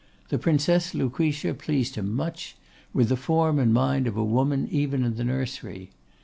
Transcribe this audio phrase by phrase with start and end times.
[0.29, 2.57] The Princess Lucretia pleased him much;
[2.91, 5.91] with the form and mind of a woman even in the nursery.